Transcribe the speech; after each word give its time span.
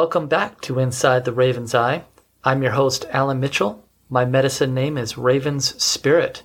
Welcome 0.00 0.28
back 0.28 0.60
to 0.60 0.78
Inside 0.78 1.24
the 1.24 1.32
Raven's 1.32 1.74
Eye. 1.74 2.04
I'm 2.44 2.62
your 2.62 2.70
host, 2.70 3.04
Alan 3.10 3.40
Mitchell. 3.40 3.84
My 4.08 4.24
medicine 4.24 4.72
name 4.72 4.96
is 4.96 5.18
Raven's 5.18 5.74
Spirit. 5.82 6.44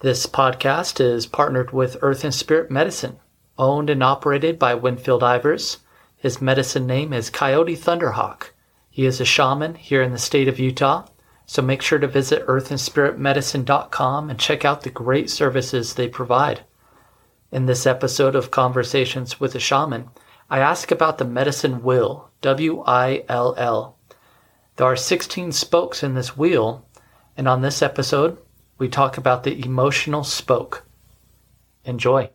This 0.00 0.24
podcast 0.24 0.98
is 0.98 1.26
partnered 1.26 1.70
with 1.70 1.98
Earth 2.00 2.24
and 2.24 2.32
Spirit 2.32 2.70
Medicine, 2.70 3.18
owned 3.58 3.90
and 3.90 4.02
operated 4.02 4.58
by 4.58 4.74
Winfield 4.74 5.20
Ivers. 5.20 5.80
His 6.16 6.40
medicine 6.40 6.86
name 6.86 7.12
is 7.12 7.28
Coyote 7.28 7.76
Thunderhawk. 7.76 8.52
He 8.88 9.04
is 9.04 9.20
a 9.20 9.26
shaman 9.26 9.74
here 9.74 10.00
in 10.00 10.12
the 10.12 10.18
state 10.18 10.48
of 10.48 10.58
Utah, 10.58 11.08
so 11.44 11.60
make 11.60 11.82
sure 11.82 11.98
to 11.98 12.08
visit 12.08 12.46
earthandspiritmedicine.com 12.46 14.30
and 14.30 14.40
check 14.40 14.64
out 14.64 14.80
the 14.80 14.88
great 14.88 15.28
services 15.28 15.92
they 15.92 16.08
provide. 16.08 16.62
In 17.52 17.66
this 17.66 17.86
episode 17.86 18.34
of 18.34 18.50
Conversations 18.50 19.38
with 19.38 19.54
a 19.54 19.60
Shaman, 19.60 20.08
I 20.50 20.60
ask 20.60 20.90
about 20.90 21.18
the 21.18 21.26
medicine 21.26 21.82
will, 21.82 22.30
W 22.40 22.82
I 22.86 23.22
L 23.28 23.54
L. 23.58 23.98
There 24.76 24.86
are 24.86 24.96
16 24.96 25.52
spokes 25.52 26.02
in 26.02 26.14
this 26.14 26.38
wheel, 26.38 26.86
and 27.36 27.46
on 27.46 27.60
this 27.60 27.82
episode, 27.82 28.38
we 28.78 28.88
talk 28.88 29.18
about 29.18 29.44
the 29.44 29.62
emotional 29.62 30.24
spoke. 30.24 30.86
Enjoy. 31.84 32.30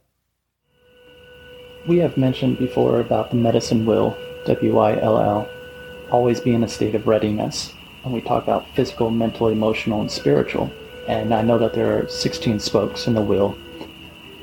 We 1.89 1.97
have 1.97 2.16
mentioned 2.16 2.59
before 2.59 3.00
about 3.00 3.31
the 3.31 3.38
medicine 3.38 3.84
will, 3.84 4.16
W 4.45 4.78
I 4.78 5.02
L 5.02 5.17
L, 5.17 5.50
always 6.11 6.39
be 6.39 6.53
in 6.53 6.64
a 6.64 6.69
state 6.69 6.94
of 6.94 7.08
readiness. 7.08 7.73
And 8.03 8.14
we 8.14 8.22
talk 8.22 8.44
about 8.44 8.67
physical, 8.75 9.09
mental, 9.09 9.47
emotional, 9.47 10.02
and 10.02 10.11
spiritual. 10.11 10.72
And 11.08 11.34
I 11.34 11.41
know 11.41 11.58
that 11.58 11.73
there 11.73 11.97
are 11.97 12.08
16 12.08 12.59
spokes 12.59 13.08
in 13.08 13.16
the 13.16 13.23
wheel. 13.23 13.58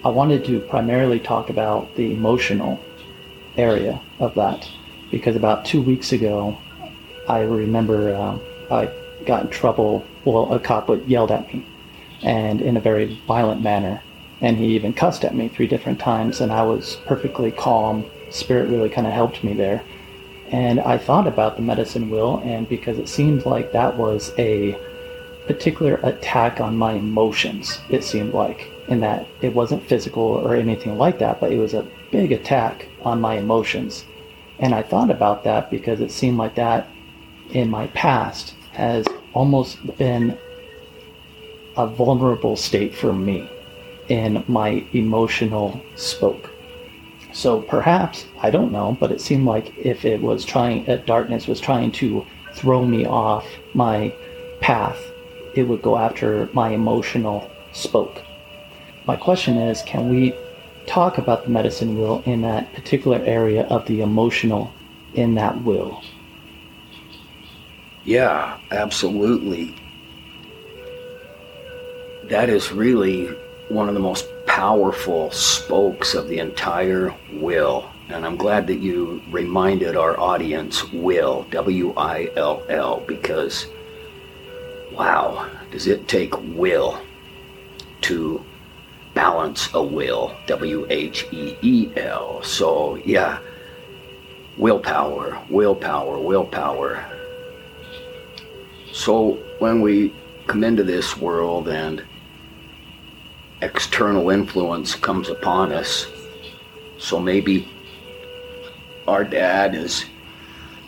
I 0.04 0.08
wanted 0.08 0.44
to 0.46 0.58
primarily 0.58 1.20
talk 1.20 1.50
about 1.50 1.94
the 1.94 2.12
emotional 2.12 2.80
area 3.56 4.00
of 4.18 4.34
that 4.34 4.68
because 5.10 5.36
about 5.36 5.64
two 5.64 5.82
weeks 5.82 6.12
ago, 6.12 6.56
I 7.28 7.40
remember 7.40 8.14
uh, 8.14 8.38
I 8.70 8.90
got 9.26 9.44
in 9.44 9.50
trouble. 9.50 10.04
Well, 10.24 10.52
a 10.52 10.60
cop 10.60 10.88
would 10.88 11.08
yelled 11.08 11.30
at 11.30 11.52
me, 11.52 11.66
and 12.22 12.60
in 12.60 12.76
a 12.76 12.80
very 12.80 13.20
violent 13.26 13.62
manner, 13.62 14.02
and 14.40 14.56
he 14.56 14.74
even 14.76 14.92
cussed 14.92 15.24
at 15.24 15.34
me 15.34 15.48
three 15.48 15.66
different 15.66 15.98
times, 15.98 16.40
and 16.40 16.52
I 16.52 16.62
was 16.62 16.96
perfectly 17.06 17.50
calm. 17.50 18.04
Spirit 18.30 18.68
really 18.68 18.88
kind 18.88 19.06
of 19.06 19.12
helped 19.12 19.42
me 19.42 19.54
there, 19.54 19.82
and 20.48 20.80
I 20.80 20.98
thought 20.98 21.26
about 21.26 21.56
the 21.56 21.62
medicine 21.62 22.10
wheel, 22.10 22.40
and 22.44 22.68
because 22.68 22.98
it 22.98 23.08
seemed 23.08 23.44
like 23.44 23.72
that 23.72 23.96
was 23.96 24.32
a 24.38 24.78
particular 25.46 25.94
attack 26.04 26.60
on 26.60 26.76
my 26.76 26.92
emotions, 26.92 27.80
it 27.88 28.04
seemed 28.04 28.34
like, 28.34 28.68
in 28.86 29.00
that 29.00 29.26
it 29.40 29.54
wasn't 29.54 29.86
physical 29.88 30.22
or 30.22 30.54
anything 30.54 30.96
like 30.96 31.18
that, 31.18 31.40
but 31.40 31.52
it 31.52 31.58
was 31.58 31.74
a 31.74 31.86
big 32.10 32.32
attack 32.32 32.88
on 33.02 33.20
my 33.20 33.36
emotions. 33.36 34.04
And 34.58 34.74
I 34.74 34.82
thought 34.82 35.10
about 35.10 35.44
that 35.44 35.70
because 35.70 36.00
it 36.00 36.10
seemed 36.10 36.38
like 36.38 36.54
that 36.56 36.88
in 37.50 37.70
my 37.70 37.86
past 37.88 38.54
has 38.72 39.06
almost 39.32 39.78
been 39.96 40.36
a 41.76 41.86
vulnerable 41.86 42.56
state 42.56 42.94
for 42.94 43.12
me 43.12 43.48
in 44.08 44.44
my 44.48 44.84
emotional 44.92 45.80
spoke. 45.96 46.50
So 47.32 47.62
perhaps, 47.62 48.26
I 48.40 48.50
don't 48.50 48.72
know, 48.72 48.96
but 48.98 49.12
it 49.12 49.20
seemed 49.20 49.46
like 49.46 49.76
if 49.78 50.04
it 50.04 50.20
was 50.20 50.44
trying, 50.44 50.84
that 50.84 51.06
darkness 51.06 51.46
was 51.46 51.60
trying 51.60 51.92
to 51.92 52.26
throw 52.54 52.84
me 52.84 53.06
off 53.06 53.46
my 53.72 54.12
path, 54.60 55.00
it 55.54 55.62
would 55.62 55.80
go 55.82 55.96
after 55.96 56.48
my 56.52 56.70
emotional 56.70 57.48
spoke. 57.72 58.22
My 59.06 59.16
question 59.16 59.56
is 59.56 59.82
can 59.82 60.08
we 60.08 60.34
talk 60.90 61.18
about 61.18 61.44
the 61.44 61.50
medicine 61.50 61.96
wheel 61.96 62.20
in 62.26 62.42
that 62.42 62.72
particular 62.74 63.18
area 63.18 63.62
of 63.66 63.86
the 63.86 64.02
emotional 64.02 64.72
in 65.14 65.36
that 65.36 65.62
will. 65.62 66.02
Yeah, 68.04 68.58
absolutely. 68.72 69.76
That 72.24 72.48
is 72.48 72.72
really 72.72 73.26
one 73.68 73.88
of 73.88 73.94
the 73.94 74.00
most 74.00 74.26
powerful 74.46 75.30
spokes 75.30 76.14
of 76.14 76.26
the 76.26 76.40
entire 76.40 77.14
will. 77.34 77.88
And 78.08 78.26
I'm 78.26 78.36
glad 78.36 78.66
that 78.66 78.80
you 78.80 79.22
reminded 79.30 79.96
our 79.96 80.18
audience 80.18 80.92
will, 80.92 81.46
W 81.50 81.94
I 81.96 82.30
L 82.34 82.64
L, 82.68 83.00
because 83.06 83.66
wow, 84.92 85.48
does 85.70 85.86
it 85.86 86.08
take 86.08 86.36
will 86.56 87.00
to 88.00 88.44
balance 89.14 89.68
a 89.74 89.82
will, 89.82 90.36
W 90.46 90.86
H 90.90 91.26
E 91.32 91.56
E 91.62 91.90
L. 91.96 92.42
So, 92.42 92.96
yeah, 92.96 93.40
willpower, 94.56 95.40
willpower, 95.50 96.18
willpower. 96.18 97.04
So, 98.92 99.38
when 99.58 99.80
we 99.80 100.14
come 100.46 100.64
into 100.64 100.84
this 100.84 101.16
world 101.16 101.68
and 101.68 102.04
external 103.62 104.30
influence 104.30 104.94
comes 104.94 105.28
upon 105.28 105.72
us, 105.72 106.06
so 106.98 107.18
maybe 107.18 107.68
our 109.06 109.24
dad 109.24 109.74
is, 109.74 110.04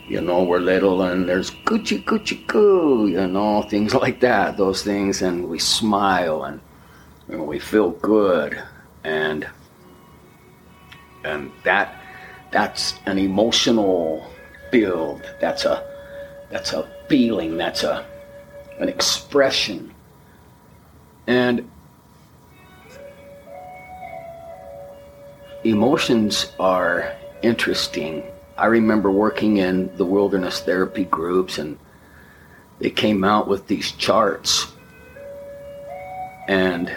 you 0.07 0.21
know, 0.21 0.43
we're 0.43 0.59
little 0.59 1.01
and 1.03 1.27
there's 1.27 1.51
Gucci 1.51 2.03
Gucci 2.03 2.45
Goo, 2.47 3.07
you 3.07 3.27
know, 3.27 3.63
things 3.63 3.93
like 3.93 4.19
that, 4.21 4.57
those 4.57 4.83
things, 4.83 5.21
and 5.21 5.47
we 5.47 5.59
smile 5.59 6.43
and 6.43 6.61
and 7.27 7.47
we 7.47 7.59
feel 7.59 7.91
good. 7.91 8.61
And 9.03 9.47
and 11.23 11.51
that 11.63 11.95
that's 12.51 12.95
an 13.05 13.17
emotional 13.17 14.29
build. 14.71 15.21
That's 15.39 15.65
a 15.65 15.83
that's 16.49 16.73
a 16.73 16.87
feeling. 17.07 17.57
That's 17.57 17.83
a 17.83 18.05
an 18.79 18.89
expression. 18.89 19.93
And 21.27 21.69
emotions 25.63 26.51
are 26.59 27.15
interesting. 27.41 28.23
I 28.57 28.67
remember 28.67 29.11
working 29.11 29.57
in 29.57 29.95
the 29.97 30.05
wilderness 30.05 30.61
therapy 30.61 31.05
groups 31.05 31.57
and 31.57 31.77
they 32.79 32.89
came 32.89 33.23
out 33.23 33.47
with 33.47 33.67
these 33.67 33.91
charts. 33.93 34.67
And 36.47 36.95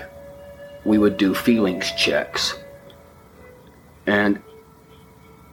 we 0.87 0.99
would 0.99 1.17
do 1.17 1.35
feelings 1.35 1.91
checks. 1.93 2.57
And 4.07 4.41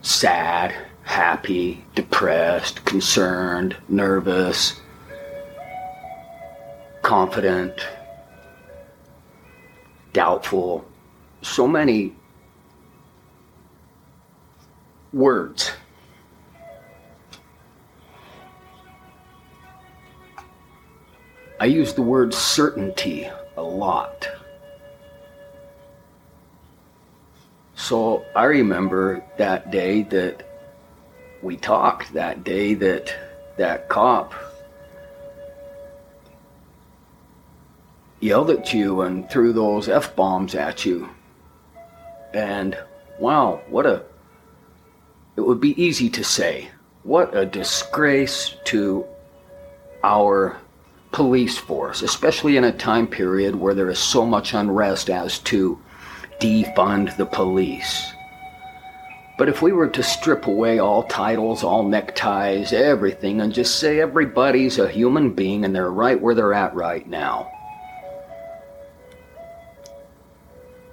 sad, 0.03 0.75
happy, 1.01 1.83
depressed, 1.95 2.85
concerned, 2.85 3.75
nervous, 3.89 4.79
confident, 7.01 7.73
doubtful. 10.13 10.85
So 11.41 11.67
many 11.67 12.13
words. 15.11 15.71
I 21.59 21.65
use 21.65 21.93
the 21.93 22.03
word 22.03 22.35
certainty 22.35 23.27
a 23.57 23.63
lot. 23.63 24.27
So 27.83 28.23
I 28.33 28.45
remember 28.45 29.21
that 29.35 29.69
day 29.69 30.03
that 30.03 30.47
we 31.41 31.57
talked, 31.57 32.13
that 32.13 32.45
day 32.45 32.75
that 32.75 33.13
that 33.57 33.89
cop 33.89 34.33
yelled 38.21 38.51
at 38.51 38.73
you 38.73 39.01
and 39.01 39.29
threw 39.29 39.51
those 39.51 39.89
F 39.89 40.15
bombs 40.15 40.55
at 40.55 40.85
you. 40.85 41.09
And 42.33 42.77
wow, 43.19 43.59
what 43.67 43.85
a. 43.85 44.03
It 45.35 45.41
would 45.41 45.59
be 45.59 45.83
easy 45.83 46.09
to 46.11 46.23
say, 46.23 46.69
what 47.03 47.35
a 47.35 47.45
disgrace 47.45 48.55
to 48.65 49.05
our 50.05 50.55
police 51.11 51.57
force, 51.57 52.01
especially 52.01 52.55
in 52.55 52.63
a 52.63 52.71
time 52.71 53.07
period 53.07 53.57
where 53.57 53.73
there 53.73 53.89
is 53.89 53.99
so 53.99 54.25
much 54.25 54.53
unrest 54.53 55.09
as 55.09 55.39
to 55.39 55.77
defund 56.43 57.15
the 57.15 57.25
police. 57.25 58.11
But 59.37 59.47
if 59.47 59.61
we 59.61 59.71
were 59.71 59.87
to 59.87 60.03
strip 60.03 60.45
away 60.45 60.79
all 60.79 61.03
titles, 61.03 61.63
all 61.63 61.83
neckties, 61.87 62.73
everything, 62.73 63.39
and 63.39 63.53
just 63.53 63.79
say 63.79 64.01
everybody's 64.01 64.77
a 64.77 64.89
human 64.89 65.31
being 65.31 65.63
and 65.63 65.73
they're 65.73 65.89
right 65.89 66.19
where 66.19 66.35
they're 66.35 66.53
at 66.53 66.75
right 66.75 67.07
now, 67.07 67.49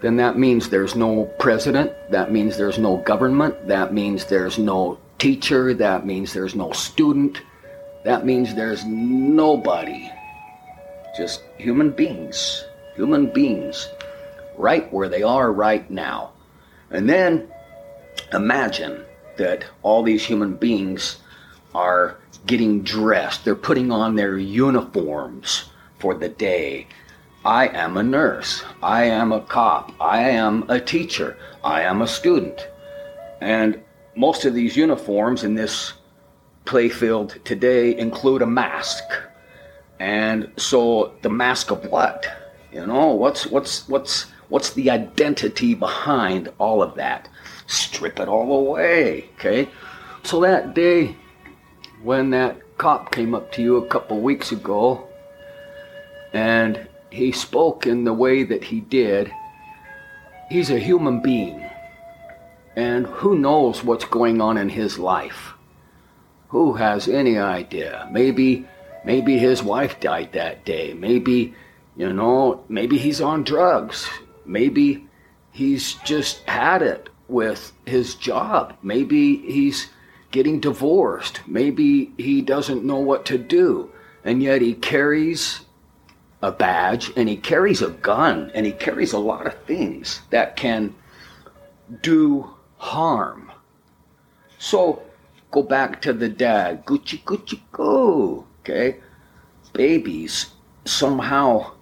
then 0.01 0.17
that 0.17 0.39
means 0.39 0.71
there's 0.71 0.95
no 0.95 1.25
president, 1.41 1.93
that 2.11 2.31
means 2.31 2.57
there's 2.57 2.79
no 2.79 2.99
government, 2.99 3.67
that 3.67 3.93
means 3.93 4.27
there's 4.27 4.57
no 4.57 4.99
teacher, 5.19 5.75
that 5.75 6.07
means 6.07 6.33
there's 6.33 6.55
no 6.55 6.71
student, 6.73 7.43
that 8.05 8.25
means 8.25 8.55
there's 8.55 8.85
nobody. 8.87 10.09
Just 11.17 11.43
human 11.59 11.91
beings, 11.91 12.65
human 12.95 13.27
beings, 13.27 13.91
right 14.61 14.93
where 14.93 15.09
they 15.09 15.23
are 15.23 15.53
right 15.53 15.91
now. 15.91 16.33
And 16.91 17.09
then 17.09 17.49
imagine 18.33 19.05
that 19.37 19.65
all 19.83 20.03
these 20.03 20.25
human 20.25 20.55
beings 20.55 21.19
are 21.75 22.17
getting 22.47 22.83
dressed, 22.83 23.45
they're 23.45 23.55
putting 23.55 23.91
on 23.93 24.17
their 24.17 24.37
uniforms 24.39 25.71
for 25.99 26.15
the 26.15 26.29
day. 26.29 26.87
I 27.45 27.69
am 27.69 27.97
a 27.97 28.03
nurse. 28.03 28.63
I 28.83 29.05
am 29.05 29.33
a 29.33 29.41
cop. 29.41 29.93
I 30.01 30.31
am 30.31 30.65
a 30.69 30.81
teacher. 30.81 31.39
I 31.65 31.83
am 31.83 32.03
a 32.03 32.07
student. 32.07 32.69
And 33.41 33.81
most 34.15 34.45
of 34.45 34.53
these 34.53 34.77
uniforms 34.77 35.45
in 35.45 35.55
this 35.55 35.95
playfield 36.67 37.43
today 37.45 37.97
include 37.97 38.43
a 38.43 38.47
mask. 38.47 39.05
And 39.99 40.51
so 40.57 41.15
the 41.23 41.31
mask 41.31 41.71
of 41.71 41.85
what? 41.87 42.27
You 42.73 42.87
know, 42.87 43.15
what's 43.15 43.47
what's 43.47 43.89
what's 43.89 44.27
what's 44.51 44.75
the 44.75 44.91
identity 44.91 45.75
behind 45.75 46.53
all 46.59 46.83
of 46.83 46.95
that? 46.97 47.29
Strip 47.67 48.21
it 48.21 48.29
all 48.29 48.69
away, 48.69 49.31
okay? 49.37 49.69
So 50.23 50.41
that 50.43 50.75
day 50.75 51.17
when 52.03 52.31
that 52.31 52.77
cop 52.79 53.13
came 53.13 53.35
up 53.35 53.53
to 53.53 53.63
you 53.63 53.77
a 53.77 53.87
couple 53.87 54.21
weeks 54.21 54.53
ago 54.53 55.07
and 56.33 56.87
he 57.11 57.33
spoke 57.33 57.87
in 57.87 58.05
the 58.05 58.13
way 58.13 58.43
that 58.43 58.65
he 58.65 58.81
did, 58.81 59.33
he's 60.49 60.71
a 60.71 60.79
human 60.79 61.21
being. 61.21 61.65
And 62.77 63.07
who 63.07 63.39
knows 63.39 63.83
what's 63.83 64.05
going 64.05 64.41
on 64.41 64.57
in 64.57 64.69
his 64.69 64.99
life? 64.99 65.55
Who 66.49 66.75
has 66.75 67.09
any 67.09 67.37
idea? 67.39 68.09
Maybe 68.11 68.67
maybe 69.05 69.39
his 69.39 69.63
wife 69.63 70.01
died 70.01 70.33
that 70.33 70.65
day. 70.65 70.95
Maybe, 70.95 71.55
you 71.97 72.13
know, 72.13 72.65
maybe 72.69 72.97
he's 72.99 73.21
on 73.21 73.45
drugs. 73.45 74.09
Maybe 74.45 75.07
he's 75.53 75.95
just 76.05 76.41
had 76.49 76.83
it 76.83 77.09
with 77.29 77.73
his 77.87 78.15
job. 78.15 78.77
Maybe 78.83 79.37
he's 79.37 79.89
getting 80.31 80.61
divorced. 80.61 81.41
Maybe 81.47 82.13
he 82.17 82.43
doesn't 82.43 82.85
know 82.85 82.99
what 82.99 83.25
to 83.27 83.39
do. 83.39 83.91
And 84.25 84.43
yet 84.43 84.63
he 84.63 84.75
carries 84.75 85.61
a 86.43 86.53
badge 86.53 87.13
and 87.17 87.29
he 87.29 87.37
carries 87.37 87.83
a 87.83 87.91
gun 87.91 88.51
and 88.55 88.67
he 88.67 88.73
carries 88.73 89.13
a 89.13 89.19
lot 89.19 89.47
of 89.47 89.55
things 89.65 90.21
that 90.31 90.57
can 90.57 90.95
do 92.03 92.51
harm. 92.79 93.51
So 94.59 95.03
go 95.51 95.63
back 95.63 96.03
to 96.03 96.13
the 96.13 96.29
dad. 96.29 96.87
Gucci, 96.87 97.23
Gucci, 97.25 97.61
go. 97.73 98.47
Okay? 98.61 98.99
Babies 99.73 100.51
somehow 100.85 101.73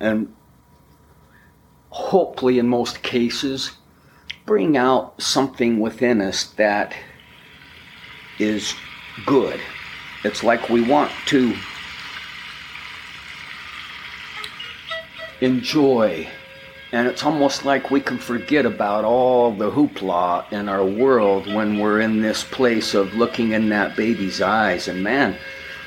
and 0.00 0.34
hopefully 1.90 2.58
in 2.58 2.68
most 2.68 3.02
cases 3.02 3.72
bring 4.46 4.76
out 4.76 5.20
something 5.20 5.78
within 5.78 6.20
us 6.20 6.44
that 6.54 6.94
is 8.38 8.74
good. 9.26 9.60
It's 10.24 10.42
like 10.42 10.68
we 10.68 10.80
want 10.80 11.12
to 11.26 11.54
enjoy. 15.40 16.28
And 16.90 17.06
it's 17.06 17.22
almost 17.22 17.64
like 17.64 17.90
we 17.90 18.00
can 18.00 18.16
forget 18.16 18.64
about 18.64 19.04
all 19.04 19.52
the 19.52 19.70
hoopla 19.70 20.50
in 20.52 20.68
our 20.68 20.84
world 20.84 21.46
when 21.46 21.78
we're 21.78 22.00
in 22.00 22.22
this 22.22 22.42
place 22.44 22.94
of 22.94 23.14
looking 23.14 23.52
in 23.52 23.68
that 23.68 23.94
baby's 23.96 24.40
eyes. 24.40 24.88
And 24.88 25.04
man, 25.04 25.36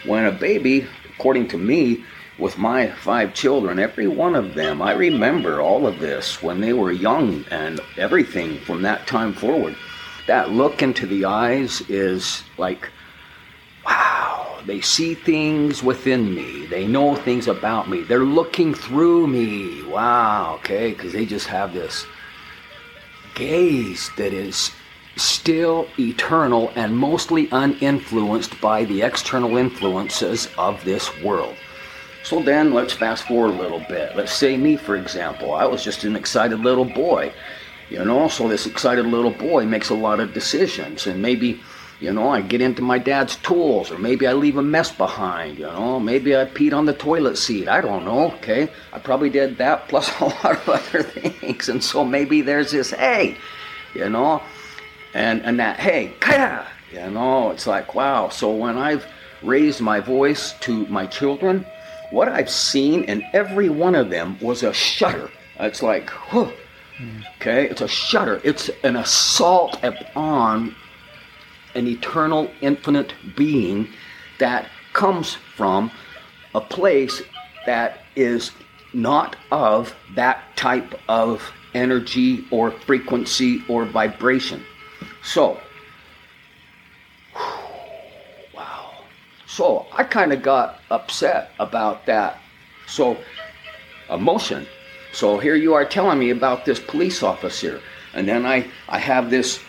when 0.06 0.26
a 0.26 0.32
baby, 0.32 0.88
according 1.16 1.48
to 1.50 1.58
me, 1.58 2.04
with 2.42 2.58
my 2.58 2.90
five 2.90 3.36
children, 3.36 3.78
every 3.78 4.08
one 4.08 4.36
of 4.36 4.56
them, 4.56 4.82
I 4.82 4.94
remember 4.94 5.62
all 5.62 5.86
of 5.86 6.00
this 6.00 6.42
when 6.42 6.60
they 6.60 6.74
were 6.74 6.92
young 6.92 7.46
and 7.52 7.80
everything 7.98 8.60
from 8.62 8.82
that 8.82 9.06
time 9.06 9.32
forward. 9.32 9.76
That 10.26 10.50
look 10.50 10.82
into 10.82 11.06
the 11.06 11.26
eyes 11.26 11.82
is 11.82 12.44
like, 12.58 12.90
wow, 13.86 14.60
they 14.66 14.82
see 14.82 15.14
things 15.14 15.84
within 15.84 16.34
me. 16.34 16.66
They 16.66 16.88
know 16.88 17.16
things 17.16 17.48
about 17.48 17.88
me. 17.88 18.02
They're 18.02 18.26
looking 18.26 18.74
through 18.74 19.28
me. 19.28 19.84
Wow, 19.84 20.56
okay, 20.56 20.94
because 20.94 21.14
they 21.14 21.28
just 21.28 21.46
have 21.48 21.74
this 21.74 22.08
gaze 23.36 24.10
that 24.18 24.34
is 24.34 24.72
still 25.16 25.88
eternal 26.00 26.72
and 26.76 26.98
mostly 26.98 27.48
uninfluenced 27.52 28.60
by 28.60 28.86
the 28.86 29.04
external 29.04 29.58
influences 29.58 30.50
of 30.58 30.84
this 30.84 31.16
world. 31.22 31.56
So 32.24 32.42
then 32.42 32.74
let's 32.74 32.94
fast 32.94 33.28
forward 33.28 33.56
a 33.56 33.62
little 33.62 33.84
bit. 33.88 34.16
Let's 34.16 34.34
say 34.34 34.58
me, 34.58 34.78
for 34.78 34.96
example. 34.96 35.54
I 35.54 35.66
was 35.66 35.84
just 35.84 36.04
an 36.04 36.16
excited 36.16 36.60
little 36.60 36.86
boy. 36.86 37.34
You 37.90 38.06
know, 38.06 38.28
so 38.28 38.48
this 38.48 38.66
excited 38.66 39.06
little 39.06 39.32
boy 39.32 39.66
makes 39.66 39.90
a 39.90 39.96
lot 39.96 40.20
of 40.20 40.34
decisions 40.34 41.08
and 41.08 41.22
maybe 41.22 41.62
you 42.02 42.12
know, 42.12 42.30
I 42.30 42.42
get 42.42 42.62
into 42.62 42.82
my 42.82 42.98
dad's 42.98 43.36
tools, 43.38 43.92
or 43.92 44.00
maybe 44.00 44.26
I 44.26 44.34
leave 44.34 44.58
a 44.58 44.64
mess 44.64 44.92
behind, 44.92 45.60
you 45.60 45.68
know, 45.68 46.00
maybe 46.00 46.36
I 46.36 46.46
peed 46.46 46.74
on 46.74 46.88
the 46.88 46.94
toilet 46.94 47.38
seat. 47.38 47.68
I 47.68 47.80
don't 47.80 48.04
know, 48.04 48.32
okay? 48.38 48.70
I 48.92 48.98
probably 48.98 49.30
did 49.30 49.60
that 49.60 49.88
plus 49.88 50.12
a 50.20 50.26
lot 50.26 50.46
of 50.46 50.68
other 50.68 51.04
things. 51.04 51.70
And 51.70 51.84
so 51.84 52.04
maybe 52.04 52.42
there's 52.42 52.72
this, 52.72 52.90
hey, 52.90 53.38
you 53.94 54.10
know, 54.10 54.42
and, 55.14 55.44
and 55.44 55.60
that, 55.60 55.80
hey, 55.80 56.16
kaya, 56.20 56.66
you 56.92 57.12
know, 57.12 57.52
it's 57.52 57.68
like, 57.68 57.94
wow. 57.94 58.30
So 58.30 58.52
when 58.52 58.80
I've 58.80 59.06
raised 59.44 59.80
my 59.80 60.00
voice 60.00 60.54
to 60.62 60.88
my 60.88 61.06
children, 61.06 61.68
what 62.12 62.28
I've 62.30 62.50
seen 62.50 63.04
in 63.06 63.24
every 63.34 63.70
one 63.70 63.96
of 63.96 64.10
them 64.10 64.38
was 64.40 64.64
a 64.64 64.74
shudder. 64.74 65.30
It's 65.60 65.82
like, 65.82 66.10
whew, 66.10 66.52
okay, 67.38 67.68
it's 67.68 67.82
a 67.82 67.88
shudder. 67.88 68.42
It's 68.44 68.70
an 68.84 68.96
assault 68.96 69.84
upon 69.84 70.76
an 71.76 71.88
eternal, 71.88 72.52
infinite 72.62 73.14
being 73.36 73.88
that 74.40 74.70
comes 74.94 75.38
from 75.56 75.92
a 76.54 76.62
place 76.62 77.22
that 77.66 78.00
is 78.16 78.52
not 78.94 79.38
of 79.52 79.96
that 80.16 80.44
type 80.58 81.00
of 81.08 81.42
energy 81.74 82.44
or 82.52 82.72
frequency 82.72 83.64
or 83.70 83.86
vibration. 83.86 84.64
So, 85.24 85.60
wow. 88.54 88.92
So 89.52 89.86
I 89.92 90.06
kind 90.06 90.32
of 90.32 90.42
got 90.42 90.80
upset 90.90 91.52
about 91.60 92.06
that. 92.06 92.40
So, 92.88 93.18
emotion. 94.10 94.66
So 95.12 95.40
here 95.40 95.56
you 95.56 95.74
are 95.74 95.84
telling 95.84 96.20
me 96.20 96.30
about 96.30 96.64
this 96.64 96.80
police 96.80 97.22
officer, 97.22 97.82
and 98.14 98.26
then 98.28 98.46
I, 98.46 98.66
I 98.88 98.98
have 98.98 99.30
this. 99.30 99.60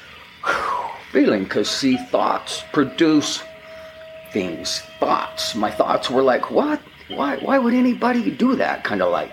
Feeling 1.12 1.44
because 1.44 1.68
see 1.68 1.98
thoughts 1.98 2.64
produce 2.72 3.42
things 4.32 4.80
thoughts 4.98 5.54
my 5.54 5.70
thoughts 5.70 6.08
were 6.08 6.22
like 6.22 6.50
what 6.50 6.80
why 7.08 7.36
why 7.36 7.58
would 7.58 7.74
anybody 7.74 8.30
do 8.30 8.56
that 8.56 8.82
kind 8.82 9.02
of 9.02 9.12
like 9.12 9.30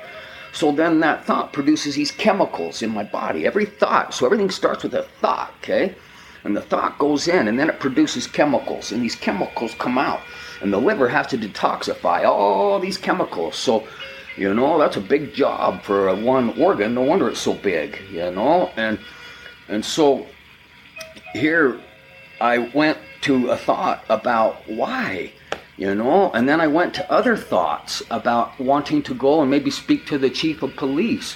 so 0.51 0.73
then 0.73 0.99
that 0.99 1.23
thought 1.23 1.53
produces 1.53 1.95
these 1.95 2.11
chemicals 2.11 2.81
in 2.81 2.89
my 2.89 3.05
body 3.05 3.47
every 3.47 3.65
thought 3.65 4.13
so 4.13 4.25
everything 4.25 4.49
starts 4.49 4.83
with 4.83 4.93
a 4.93 5.03
thought 5.21 5.53
okay 5.63 5.95
and 6.43 6.55
the 6.55 6.61
thought 6.61 6.97
goes 6.97 7.27
in 7.27 7.47
and 7.47 7.59
then 7.59 7.69
it 7.69 7.79
produces 7.79 8.27
chemicals 8.27 8.91
and 8.91 9.01
these 9.03 9.15
chemicals 9.15 9.73
come 9.75 9.97
out 9.97 10.21
and 10.61 10.71
the 10.71 10.79
liver 10.79 11.09
has 11.09 11.27
to 11.27 11.37
detoxify 11.37 12.25
all 12.25 12.79
these 12.79 12.97
chemicals. 12.97 13.55
So 13.55 13.87
you 14.37 14.53
know 14.53 14.77
that's 14.77 14.97
a 14.97 15.01
big 15.01 15.33
job 15.33 15.83
for 15.83 16.13
one 16.15 16.59
organ. 16.59 16.93
No 16.93 17.01
wonder 17.01 17.29
it's 17.29 17.39
so 17.39 17.53
big 17.53 17.99
you 18.11 18.31
know? 18.31 18.71
And 18.75 18.99
and 19.67 19.83
so 19.83 20.25
here 21.33 21.79
I 22.41 22.57
went 22.73 22.97
to 23.21 23.49
a 23.49 23.57
thought 23.57 24.03
about 24.09 24.67
why, 24.67 25.33
you 25.77 25.93
know, 25.93 26.31
and 26.31 26.47
then 26.47 26.61
I 26.61 26.67
went 26.67 26.93
to 26.95 27.11
other 27.11 27.35
thoughts 27.35 28.01
about 28.09 28.57
wanting 28.59 29.03
to 29.03 29.13
go 29.13 29.41
and 29.41 29.51
maybe 29.51 29.69
speak 29.69 30.05
to 30.07 30.17
the 30.17 30.29
chief 30.29 30.63
of 30.63 30.75
police. 30.75 31.35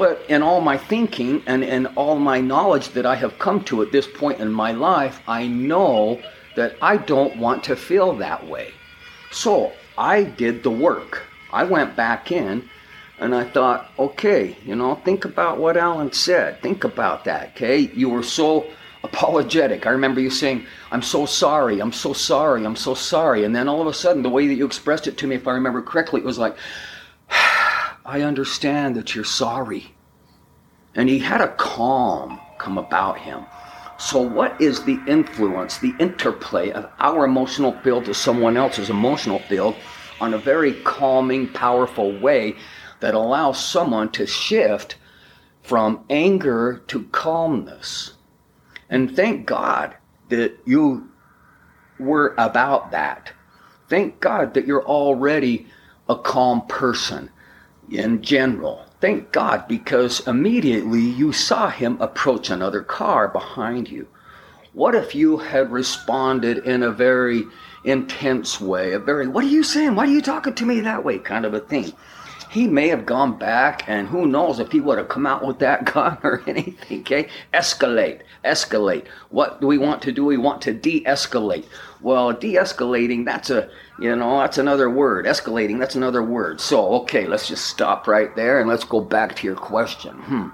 But 0.00 0.22
in 0.28 0.42
all 0.42 0.62
my 0.62 0.78
thinking 0.78 1.42
and 1.46 1.62
in 1.62 1.86
all 1.88 2.18
my 2.18 2.40
knowledge 2.40 2.88
that 2.90 3.06
I 3.06 3.16
have 3.16 3.38
come 3.38 3.62
to 3.64 3.82
at 3.82 3.92
this 3.92 4.08
point 4.08 4.40
in 4.40 4.50
my 4.50 4.72
life, 4.72 5.20
I 5.28 5.46
know 5.46 6.20
that 6.56 6.76
I 6.82 6.96
don't 6.96 7.36
want 7.36 7.64
to 7.64 7.76
feel 7.76 8.14
that 8.16 8.46
way. 8.48 8.72
So 9.30 9.72
I 9.98 10.24
did 10.24 10.62
the 10.62 10.70
work. 10.70 11.24
I 11.52 11.64
went 11.64 11.96
back 11.96 12.32
in 12.32 12.70
And 13.20 13.34
I 13.34 13.44
thought, 13.44 13.90
okay, 13.98 14.56
you 14.64 14.74
know, 14.74 14.94
think 15.04 15.26
about 15.26 15.58
what 15.58 15.76
Alan 15.76 16.12
said. 16.12 16.62
Think 16.62 16.84
about 16.84 17.24
that, 17.26 17.50
okay? 17.50 17.80
You 17.94 18.08
were 18.08 18.22
so 18.22 18.66
apologetic. 19.04 19.86
I 19.86 19.90
remember 19.90 20.20
you 20.20 20.30
saying, 20.30 20.66
I'm 20.90 21.02
so 21.02 21.26
sorry, 21.26 21.80
I'm 21.80 21.92
so 21.92 22.14
sorry, 22.14 22.64
I'm 22.64 22.76
so 22.76 22.94
sorry. 22.94 23.44
And 23.44 23.54
then 23.54 23.68
all 23.68 23.82
of 23.82 23.86
a 23.86 23.94
sudden, 23.94 24.22
the 24.22 24.30
way 24.30 24.46
that 24.48 24.54
you 24.54 24.66
expressed 24.66 25.06
it 25.06 25.18
to 25.18 25.26
me, 25.26 25.36
if 25.36 25.46
I 25.46 25.52
remember 25.52 25.82
correctly, 25.82 26.20
it 26.20 26.26
was 26.26 26.38
like, 26.38 26.56
I 28.04 28.22
understand 28.22 28.96
that 28.96 29.14
you're 29.14 29.24
sorry. 29.24 29.94
And 30.94 31.08
he 31.08 31.18
had 31.18 31.40
a 31.40 31.54
calm 31.54 32.40
come 32.58 32.78
about 32.78 33.18
him. 33.18 33.44
So, 33.98 34.20
what 34.22 34.58
is 34.60 34.84
the 34.84 34.98
influence, 35.06 35.78
the 35.78 35.94
interplay 35.98 36.70
of 36.70 36.90
our 36.98 37.24
emotional 37.24 37.72
field 37.82 38.06
to 38.06 38.14
someone 38.14 38.56
else's 38.56 38.88
emotional 38.88 39.40
field 39.40 39.76
on 40.20 40.32
a 40.32 40.38
very 40.38 40.72
calming, 40.82 41.48
powerful 41.48 42.18
way 42.18 42.56
that 43.00 43.14
allows 43.14 43.62
someone 43.62 44.10
to 44.12 44.26
shift 44.26 44.96
from 45.62 46.04
anger 46.08 46.82
to 46.88 47.04
calmness. 47.12 48.14
And 48.88 49.14
thank 49.14 49.46
God 49.46 49.94
that 50.30 50.58
you 50.64 51.08
were 51.98 52.34
about 52.38 52.90
that. 52.92 53.32
Thank 53.88 54.20
God 54.20 54.54
that 54.54 54.66
you're 54.66 54.84
already 54.84 55.66
a 56.08 56.16
calm 56.16 56.66
person 56.66 57.30
in 57.90 58.22
general. 58.22 58.84
Thank 59.00 59.32
God 59.32 59.66
because 59.66 60.26
immediately 60.26 61.00
you 61.00 61.32
saw 61.32 61.70
him 61.70 62.00
approach 62.00 62.50
another 62.50 62.82
car 62.82 63.28
behind 63.28 63.88
you. 63.88 64.06
What 64.72 64.94
if 64.94 65.14
you 65.14 65.38
had 65.38 65.72
responded 65.72 66.58
in 66.58 66.82
a 66.82 66.92
very 66.92 67.44
intense 67.84 68.60
way, 68.60 68.92
a 68.92 68.98
very, 68.98 69.26
what 69.26 69.44
are 69.44 69.48
you 69.48 69.64
saying? 69.64 69.94
Why 69.94 70.04
are 70.04 70.10
you 70.10 70.22
talking 70.22 70.54
to 70.54 70.66
me 70.66 70.80
that 70.80 71.04
way 71.04 71.18
kind 71.18 71.44
of 71.44 71.54
a 71.54 71.60
thing? 71.60 71.92
He 72.50 72.66
may 72.66 72.88
have 72.88 73.06
gone 73.06 73.38
back, 73.38 73.88
and 73.88 74.08
who 74.08 74.26
knows 74.26 74.58
if 74.58 74.72
he 74.72 74.80
would 74.80 74.98
have 74.98 75.08
come 75.08 75.24
out 75.24 75.46
with 75.46 75.60
that 75.60 75.84
gun 75.92 76.18
or 76.24 76.42
anything. 76.48 77.00
Okay, 77.02 77.28
escalate, 77.54 78.22
escalate. 78.44 79.06
What 79.28 79.60
do 79.60 79.68
we 79.68 79.78
want 79.78 80.02
to 80.02 80.12
do? 80.12 80.24
We 80.24 80.36
want 80.36 80.60
to 80.62 80.74
de-escalate. 80.74 81.66
Well, 82.00 82.32
de-escalating, 82.32 83.24
that's 83.24 83.50
a 83.50 83.70
you 84.00 84.16
know 84.16 84.40
that's 84.40 84.58
another 84.58 84.90
word. 84.90 85.26
Escalating, 85.26 85.78
that's 85.78 85.94
another 85.94 86.24
word. 86.24 86.60
So 86.60 86.92
okay, 87.02 87.28
let's 87.28 87.46
just 87.46 87.66
stop 87.66 88.08
right 88.08 88.34
there 88.34 88.58
and 88.58 88.68
let's 88.68 88.84
go 88.84 89.00
back 89.00 89.36
to 89.36 89.46
your 89.46 89.56
question. 89.56 90.16
Hmm. 90.16 90.48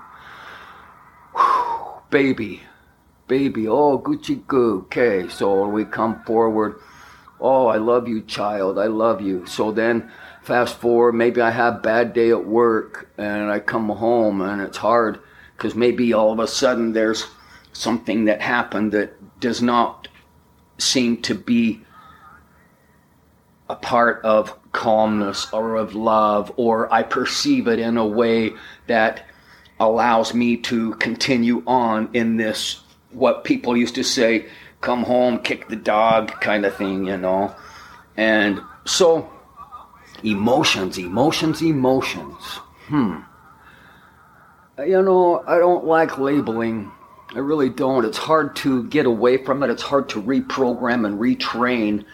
Whew, 1.34 2.02
baby, 2.10 2.60
baby. 3.26 3.66
Oh, 3.66 3.98
Gucci 3.98 4.46
goo. 4.46 4.80
Okay, 4.86 5.28
so 5.28 5.66
we 5.66 5.86
come 5.86 6.22
forward. 6.24 6.78
Oh, 7.40 7.66
I 7.66 7.76
love 7.76 8.06
you, 8.06 8.20
child. 8.22 8.78
I 8.78 8.86
love 8.86 9.20
you. 9.20 9.46
So 9.46 9.70
then 9.72 10.10
fast 10.46 10.78
forward, 10.78 11.12
maybe 11.12 11.40
I 11.40 11.50
have 11.50 11.74
a 11.74 11.80
bad 11.80 12.12
day 12.12 12.30
at 12.30 12.46
work 12.46 13.10
and 13.18 13.50
I 13.50 13.58
come 13.58 13.88
home 13.88 14.40
and 14.40 14.62
it's 14.62 14.76
hard 14.76 15.18
because 15.56 15.74
maybe 15.74 16.12
all 16.12 16.32
of 16.32 16.38
a 16.38 16.46
sudden 16.46 16.92
there's 16.92 17.26
something 17.72 18.26
that 18.26 18.40
happened 18.40 18.92
that 18.92 19.40
does 19.40 19.60
not 19.60 20.06
seem 20.78 21.20
to 21.22 21.34
be 21.34 21.82
a 23.68 23.74
part 23.74 24.24
of 24.24 24.56
calmness 24.70 25.52
or 25.52 25.74
of 25.74 25.96
love, 25.96 26.52
or 26.56 26.92
I 26.94 27.02
perceive 27.02 27.66
it 27.66 27.80
in 27.80 27.96
a 27.96 28.06
way 28.06 28.52
that 28.86 29.26
allows 29.80 30.32
me 30.32 30.58
to 30.58 30.94
continue 30.94 31.64
on 31.66 32.08
in 32.12 32.36
this, 32.36 32.82
what 33.10 33.42
people 33.42 33.76
used 33.76 33.96
to 33.96 34.04
say, 34.04 34.46
come 34.80 35.02
home, 35.02 35.40
kick 35.40 35.66
the 35.66 35.74
dog 35.74 36.40
kind 36.40 36.64
of 36.64 36.76
thing, 36.76 37.06
you 37.06 37.16
know. 37.16 37.52
And 38.16 38.60
so 38.84 39.28
Emotions, 40.22 40.98
emotions, 40.98 41.62
emotions. 41.62 42.42
Hmm. 42.88 43.20
You 44.78 45.02
know, 45.02 45.42
I 45.46 45.58
don't 45.58 45.84
like 45.84 46.18
labeling. 46.18 46.90
I 47.34 47.38
really 47.38 47.68
don't. 47.68 48.04
It's 48.04 48.18
hard 48.18 48.54
to 48.56 48.84
get 48.84 49.06
away 49.06 49.44
from 49.44 49.62
it. 49.62 49.70
It's 49.70 49.82
hard 49.82 50.08
to 50.10 50.22
reprogram 50.22 51.06
and 51.06 51.18
retrain 51.18 52.04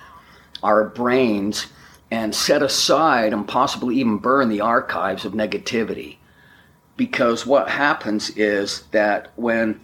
our 0.62 0.88
brains 0.88 1.66
and 2.10 2.34
set 2.34 2.62
aside 2.62 3.32
and 3.32 3.48
possibly 3.48 3.96
even 3.96 4.18
burn 4.18 4.48
the 4.48 4.60
archives 4.60 5.24
of 5.24 5.32
negativity. 5.32 6.16
Because 6.96 7.46
what 7.46 7.68
happens 7.68 8.30
is 8.30 8.82
that 8.92 9.32
when 9.36 9.80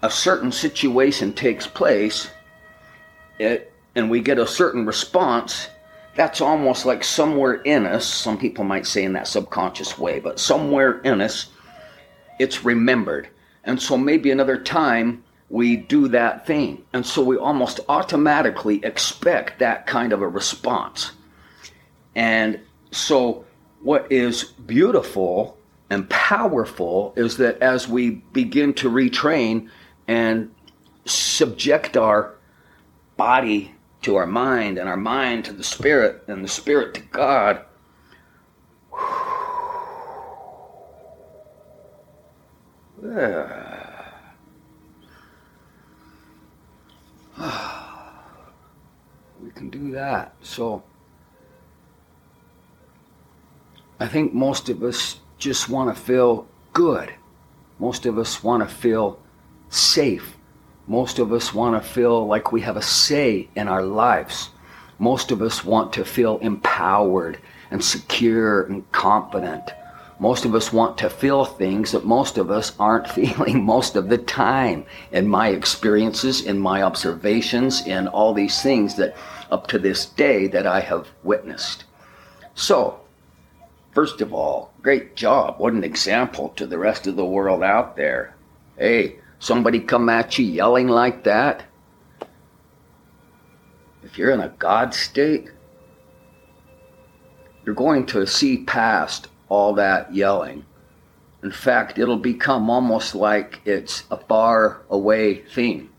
a 0.00 0.10
certain 0.10 0.52
situation 0.52 1.32
takes 1.32 1.66
place, 1.66 2.30
it, 3.38 3.72
and 3.94 4.10
we 4.10 4.20
get 4.20 4.38
a 4.38 4.46
certain 4.46 4.86
response, 4.86 5.68
that's 6.14 6.40
almost 6.40 6.84
like 6.84 7.04
somewhere 7.04 7.54
in 7.54 7.86
us, 7.86 8.06
some 8.06 8.38
people 8.38 8.64
might 8.64 8.86
say 8.86 9.04
in 9.04 9.14
that 9.14 9.28
subconscious 9.28 9.98
way, 9.98 10.20
but 10.20 10.38
somewhere 10.38 11.00
in 11.00 11.20
us, 11.20 11.48
it's 12.38 12.64
remembered. 12.64 13.28
And 13.64 13.80
so 13.80 13.96
maybe 13.96 14.30
another 14.30 14.58
time 14.58 15.24
we 15.48 15.76
do 15.76 16.08
that 16.08 16.46
thing. 16.46 16.84
And 16.92 17.04
so 17.04 17.22
we 17.22 17.36
almost 17.36 17.80
automatically 17.88 18.84
expect 18.84 19.58
that 19.60 19.86
kind 19.86 20.12
of 20.12 20.22
a 20.22 20.28
response. 20.28 21.12
And 22.14 22.60
so 22.90 23.44
what 23.80 24.10
is 24.10 24.44
beautiful 24.44 25.56
and 25.90 26.08
powerful 26.08 27.12
is 27.16 27.36
that 27.38 27.60
as 27.60 27.88
we 27.88 28.10
begin 28.32 28.74
to 28.74 28.90
retrain 28.90 29.68
and 30.08 30.54
subject 31.04 31.96
our 31.96 32.34
body 33.16 33.74
to 34.02 34.16
our 34.16 34.26
mind, 34.26 34.78
and 34.78 34.88
our 34.88 34.96
mind 34.96 35.44
to 35.46 35.52
the 35.52 35.64
Spirit, 35.64 36.24
and 36.26 36.44
the 36.44 36.48
Spirit 36.48 36.94
to 36.94 37.00
God. 37.00 37.64
we 49.42 49.50
can 49.50 49.70
do 49.70 49.90
that. 49.92 50.34
So, 50.42 50.82
I 53.98 54.06
think 54.08 54.34
most 54.34 54.68
of 54.68 54.82
us 54.82 55.20
just 55.38 55.68
want 55.68 55.94
to 55.94 56.00
feel 56.00 56.46
good. 56.72 57.12
Most 57.78 58.06
of 58.06 58.18
us 58.18 58.42
want 58.42 58.68
to 58.68 58.74
feel 58.74 59.18
safe. 59.68 60.36
Most 60.88 61.18
of 61.18 61.32
us 61.32 61.54
want 61.54 61.80
to 61.80 61.88
feel 61.88 62.26
like 62.26 62.50
we 62.50 62.62
have 62.62 62.76
a 62.76 62.82
say 62.82 63.48
in 63.54 63.68
our 63.68 63.82
lives. 63.82 64.50
Most 64.98 65.30
of 65.30 65.40
us 65.40 65.64
want 65.64 65.92
to 65.92 66.04
feel 66.04 66.38
empowered 66.38 67.38
and 67.70 67.84
secure 67.84 68.62
and 68.64 68.90
confident. 68.92 69.70
Most 70.18 70.44
of 70.44 70.54
us 70.54 70.72
want 70.72 70.98
to 70.98 71.08
feel 71.10 71.44
things 71.44 71.92
that 71.92 72.04
most 72.04 72.36
of 72.36 72.50
us 72.50 72.72
aren't 72.78 73.08
feeling 73.18 73.64
most 73.64 73.96
of 73.96 74.08
the 74.08 74.18
time. 74.18 74.84
In 75.12 75.28
my 75.28 75.48
experiences, 75.48 76.42
in 76.42 76.58
my 76.58 76.82
observations, 76.82 77.86
in 77.86 78.08
all 78.08 78.34
these 78.34 78.60
things 78.60 78.96
that 78.96 79.16
up 79.50 79.68
to 79.68 79.78
this 79.78 80.06
day 80.06 80.46
that 80.48 80.66
I 80.66 80.80
have 80.80 81.08
witnessed. 81.22 81.84
So, 82.54 83.00
first 83.92 84.20
of 84.20 84.32
all, 84.34 84.72
great 84.82 85.14
job. 85.14 85.58
What 85.58 85.74
an 85.74 85.84
example 85.84 86.50
to 86.50 86.66
the 86.66 86.78
rest 86.78 87.06
of 87.06 87.16
the 87.16 87.24
world 87.24 87.62
out 87.62 87.96
there. 87.96 88.34
Hey, 88.76 89.18
somebody 89.42 89.80
come 89.80 90.08
at 90.08 90.38
you 90.38 90.44
yelling 90.44 90.86
like 90.86 91.24
that, 91.24 91.64
if 94.04 94.16
you're 94.16 94.30
in 94.30 94.40
a 94.40 94.48
God 94.50 94.94
state, 94.94 95.50
you're 97.66 97.74
going 97.74 98.06
to 98.06 98.24
see 98.24 98.58
past 98.58 99.26
all 99.48 99.74
that 99.74 100.14
yelling. 100.14 100.64
In 101.42 101.50
fact, 101.50 101.98
it'll 101.98 102.18
become 102.18 102.70
almost 102.70 103.16
like 103.16 103.60
it's 103.64 104.04
a 104.12 104.16
far 104.16 104.82
away 104.88 105.40
thing. 105.40 105.90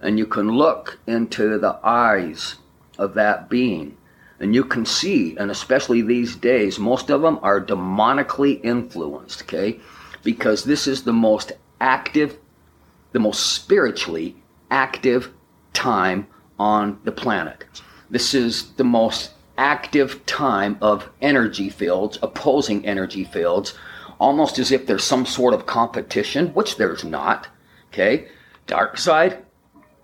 And 0.00 0.16
you 0.16 0.26
can 0.26 0.48
look 0.48 1.00
into 1.08 1.58
the 1.58 1.80
eyes 1.82 2.54
of 2.98 3.14
that 3.14 3.50
being. 3.50 3.96
And 4.38 4.54
you 4.54 4.62
can 4.62 4.86
see, 4.86 5.36
and 5.36 5.50
especially 5.50 6.02
these 6.02 6.36
days, 6.36 6.78
most 6.78 7.10
of 7.10 7.22
them 7.22 7.40
are 7.42 7.60
demonically 7.60 8.64
influenced, 8.64 9.42
okay? 9.42 9.80
Because 10.22 10.62
this 10.62 10.86
is 10.86 11.02
the 11.02 11.12
most 11.12 11.50
active 11.80 12.38
the 13.16 13.20
most 13.20 13.54
spiritually 13.54 14.36
active 14.70 15.32
time 15.72 16.26
on 16.58 17.00
the 17.04 17.10
planet. 17.10 17.64
This 18.10 18.34
is 18.34 18.72
the 18.72 18.84
most 18.84 19.30
active 19.56 20.26
time 20.26 20.76
of 20.82 21.08
energy 21.22 21.70
fields, 21.70 22.18
opposing 22.20 22.84
energy 22.84 23.24
fields, 23.24 23.72
almost 24.20 24.58
as 24.58 24.70
if 24.70 24.86
there's 24.86 25.02
some 25.02 25.24
sort 25.24 25.54
of 25.54 25.64
competition, 25.64 26.48
which 26.48 26.76
there's 26.76 27.04
not. 27.04 27.48
Okay? 27.88 28.28
Dark 28.66 28.98
side, 28.98 29.42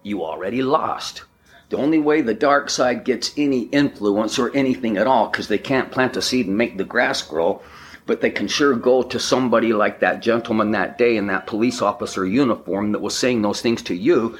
you 0.02 0.24
already 0.24 0.62
lost. 0.62 1.24
The 1.68 1.76
only 1.76 1.98
way 1.98 2.22
the 2.22 2.32
dark 2.32 2.70
side 2.70 3.04
gets 3.04 3.34
any 3.36 3.64
influence 3.64 4.38
or 4.38 4.56
anything 4.56 4.96
at 4.96 5.06
all, 5.06 5.28
because 5.28 5.48
they 5.48 5.58
can't 5.58 5.92
plant 5.92 6.16
a 6.16 6.22
seed 6.22 6.46
and 6.46 6.56
make 6.56 6.78
the 6.78 6.84
grass 6.84 7.20
grow, 7.20 7.60
but 8.06 8.20
they 8.20 8.30
can 8.30 8.48
sure 8.48 8.74
go 8.74 9.02
to 9.02 9.18
somebody 9.18 9.72
like 9.72 10.00
that 10.00 10.22
gentleman 10.22 10.72
that 10.72 10.98
day 10.98 11.16
in 11.16 11.26
that 11.28 11.46
police 11.46 11.80
officer 11.80 12.26
uniform 12.26 12.92
that 12.92 13.00
was 13.00 13.16
saying 13.16 13.42
those 13.42 13.60
things 13.60 13.82
to 13.82 13.94
you, 13.94 14.36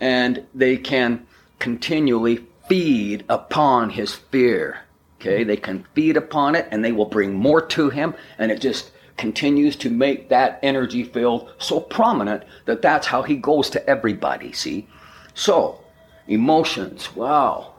and 0.00 0.46
they 0.54 0.76
can 0.76 1.26
continually 1.58 2.44
feed 2.68 3.24
upon 3.28 3.90
his 3.90 4.14
fear. 4.14 4.80
Okay, 5.20 5.40
mm-hmm. 5.40 5.48
they 5.48 5.56
can 5.56 5.84
feed 5.94 6.16
upon 6.16 6.54
it 6.54 6.68
and 6.70 6.84
they 6.84 6.92
will 6.92 7.06
bring 7.06 7.34
more 7.34 7.60
to 7.60 7.90
him, 7.90 8.14
and 8.38 8.52
it 8.52 8.60
just 8.60 8.92
continues 9.18 9.76
to 9.76 9.90
make 9.90 10.28
that 10.28 10.58
energy 10.62 11.02
field 11.02 11.52
so 11.58 11.80
prominent 11.80 12.44
that 12.64 12.80
that's 12.80 13.08
how 13.08 13.22
he 13.22 13.36
goes 13.36 13.68
to 13.68 13.90
everybody, 13.90 14.52
see? 14.52 14.86
So, 15.34 15.80
emotions, 16.28 17.14
wow. 17.14 17.74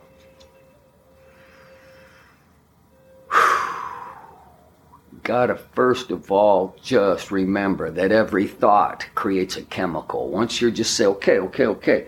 Gotta 5.30 5.58
first 5.58 6.10
of 6.10 6.32
all 6.32 6.76
just 6.82 7.30
remember 7.30 7.92
that 7.92 8.12
every 8.12 8.48
thought 8.48 9.06
creates 9.14 9.58
a 9.58 9.62
chemical. 9.62 10.30
Once 10.30 10.60
you 10.60 10.72
just 10.72 10.96
say, 10.96 11.06
okay, 11.06 11.38
okay, 11.38 11.68
okay. 11.68 12.08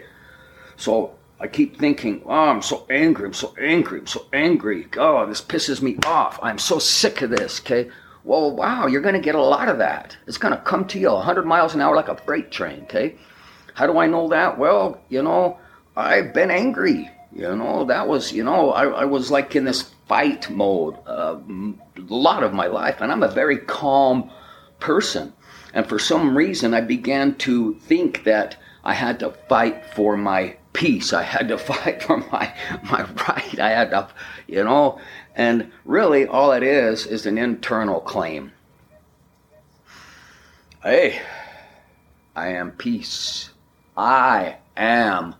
So 0.75 1.13
I 1.39 1.45
keep 1.45 1.77
thinking, 1.77 2.23
oh, 2.25 2.31
I'm 2.31 2.63
so 2.63 2.87
angry, 2.89 3.27
I'm 3.27 3.35
so 3.35 3.53
angry, 3.59 3.99
I'm 3.99 4.07
so 4.07 4.25
angry. 4.33 4.85
God, 4.85 5.29
this 5.29 5.39
pisses 5.39 5.83
me 5.83 5.99
off. 6.03 6.39
I'm 6.41 6.57
so 6.57 6.79
sick 6.79 7.21
of 7.21 7.29
this, 7.29 7.59
okay? 7.59 7.91
Well, 8.23 8.55
wow, 8.55 8.87
you're 8.87 9.01
going 9.01 9.13
to 9.13 9.21
get 9.21 9.35
a 9.35 9.39
lot 9.39 9.69
of 9.69 9.77
that. 9.77 10.17
It's 10.25 10.39
going 10.39 10.55
to 10.55 10.61
come 10.61 10.85
to 10.85 10.97
you 10.97 11.11
100 11.11 11.45
miles 11.45 11.75
an 11.75 11.81
hour 11.81 11.95
like 11.95 12.09
a 12.09 12.17
freight 12.17 12.49
train, 12.49 12.81
okay? 12.85 13.19
How 13.75 13.85
do 13.85 13.99
I 13.99 14.07
know 14.07 14.29
that? 14.29 14.57
Well, 14.57 14.99
you 15.09 15.21
know, 15.21 15.59
I've 15.95 16.33
been 16.33 16.49
angry. 16.49 17.07
You 17.31 17.55
know, 17.55 17.85
that 17.85 18.07
was, 18.07 18.33
you 18.33 18.43
know, 18.43 18.71
I, 18.71 18.85
I 18.85 19.05
was 19.05 19.29
like 19.29 19.55
in 19.55 19.63
this 19.63 19.90
fight 20.11 20.49
mode 20.49 20.97
a 21.05 21.39
lot 22.09 22.43
of 22.43 22.51
my 22.51 22.67
life, 22.67 22.99
and 22.99 23.13
I'm 23.13 23.23
a 23.23 23.29
very 23.29 23.57
calm 23.57 24.29
person. 24.81 25.31
And 25.73 25.87
for 25.87 25.97
some 25.97 26.35
reason, 26.35 26.73
I 26.73 26.81
began 26.81 27.35
to 27.35 27.75
think 27.75 28.25
that 28.25 28.57
I 28.83 28.93
had 28.93 29.21
to 29.21 29.31
fight 29.47 29.85
for 29.85 30.17
my 30.17 30.57
peace. 30.73 31.13
I 31.13 31.23
had 31.23 31.47
to 31.47 31.57
fight 31.71 32.03
for 32.03 32.17
my 32.17 32.53
my 32.91 33.03
right. 33.25 33.57
I 33.57 33.69
had 33.69 33.91
to, 33.91 34.09
you 34.47 34.65
know, 34.65 34.99
and 35.33 35.71
really 35.85 36.27
all 36.27 36.51
it 36.51 36.63
is 36.63 37.05
is 37.05 37.25
an 37.25 37.37
internal 37.37 38.01
claim. 38.01 38.51
Hey, 40.83 41.21
I 42.35 42.49
am 42.49 42.71
peace. 42.71 43.51
I 43.95 44.57
am 44.75 45.35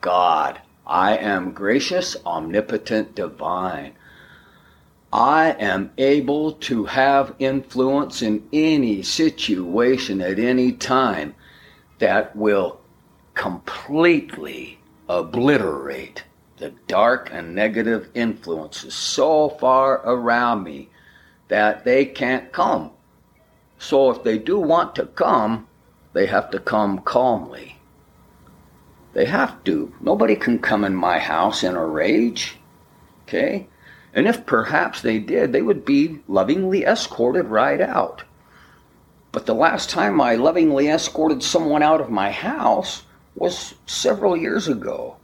God. 0.00 0.60
I 0.84 1.16
am 1.16 1.52
gracious, 1.52 2.16
omnipotent, 2.26 3.14
divine. 3.14 3.92
I 5.16 5.56
am 5.58 5.92
able 5.96 6.52
to 6.52 6.84
have 6.84 7.34
influence 7.38 8.20
in 8.20 8.46
any 8.52 9.00
situation 9.00 10.20
at 10.20 10.38
any 10.38 10.72
time 10.72 11.34
that 12.00 12.36
will 12.36 12.82
completely 13.32 14.78
obliterate 15.08 16.24
the 16.58 16.74
dark 16.86 17.30
and 17.32 17.54
negative 17.54 18.10
influences 18.12 18.92
so 18.92 19.48
far 19.48 20.06
around 20.06 20.64
me 20.64 20.90
that 21.48 21.86
they 21.86 22.04
can't 22.04 22.52
come. 22.52 22.90
So 23.78 24.10
if 24.10 24.22
they 24.22 24.36
do 24.36 24.60
want 24.60 24.94
to 24.96 25.06
come, 25.06 25.66
they 26.12 26.26
have 26.26 26.50
to 26.50 26.58
come 26.58 26.98
calmly. 26.98 27.78
They 29.14 29.24
have 29.24 29.64
to. 29.64 29.94
Nobody 29.98 30.36
can 30.36 30.58
come 30.58 30.84
in 30.84 30.94
my 30.94 31.18
house 31.18 31.64
in 31.64 31.74
a 31.74 31.86
rage. 31.86 32.58
Okay? 33.22 33.68
And 34.16 34.26
if 34.26 34.46
perhaps 34.46 35.02
they 35.02 35.18
did, 35.18 35.52
they 35.52 35.60
would 35.60 35.84
be 35.84 36.20
lovingly 36.26 36.84
escorted 36.84 37.44
right 37.44 37.82
out. 37.82 38.24
But 39.30 39.44
the 39.44 39.54
last 39.54 39.90
time 39.90 40.22
I 40.22 40.36
lovingly 40.36 40.88
escorted 40.88 41.42
someone 41.42 41.82
out 41.82 42.00
of 42.00 42.08
my 42.08 42.30
house 42.30 43.02
was 43.34 43.74
several 43.84 44.34
years 44.34 44.68
ago. 44.68 45.18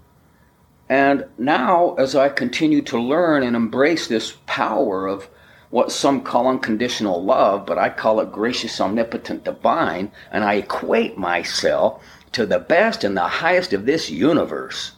And 0.90 1.24
now, 1.38 1.94
as 1.94 2.14
I 2.14 2.28
continue 2.28 2.82
to 2.82 2.98
learn 3.00 3.42
and 3.42 3.56
embrace 3.56 4.08
this 4.08 4.36
power 4.44 5.06
of 5.06 5.30
what 5.70 5.90
some 5.90 6.20
call 6.20 6.46
unconditional 6.46 7.24
love, 7.24 7.64
but 7.64 7.78
I 7.78 7.88
call 7.88 8.20
it 8.20 8.30
gracious, 8.30 8.78
omnipotent, 8.78 9.44
divine, 9.44 10.12
and 10.30 10.44
I 10.44 10.56
equate 10.56 11.16
myself 11.16 12.04
to 12.32 12.44
the 12.44 12.58
best 12.58 13.04
and 13.04 13.16
the 13.16 13.22
highest 13.22 13.72
of 13.72 13.86
this 13.86 14.10
universe. 14.10 14.92